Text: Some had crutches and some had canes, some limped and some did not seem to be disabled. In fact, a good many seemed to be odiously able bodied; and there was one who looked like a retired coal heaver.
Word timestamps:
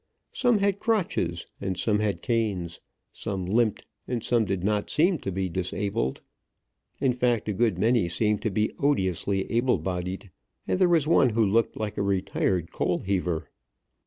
Some 0.31 0.57
had 0.57 0.79
crutches 0.79 1.45
and 1.61 1.77
some 1.77 1.99
had 1.99 2.23
canes, 2.23 2.81
some 3.11 3.45
limped 3.45 3.85
and 4.07 4.23
some 4.23 4.45
did 4.45 4.63
not 4.63 4.89
seem 4.89 5.19
to 5.19 5.31
be 5.31 5.47
disabled. 5.47 6.21
In 6.99 7.13
fact, 7.13 7.47
a 7.47 7.53
good 7.53 7.77
many 7.77 8.07
seemed 8.09 8.41
to 8.41 8.49
be 8.49 8.73
odiously 8.79 9.45
able 9.51 9.77
bodied; 9.77 10.31
and 10.67 10.79
there 10.79 10.89
was 10.89 11.07
one 11.07 11.29
who 11.29 11.45
looked 11.45 11.77
like 11.77 11.99
a 11.99 12.01
retired 12.01 12.71
coal 12.71 13.01
heaver. 13.01 13.47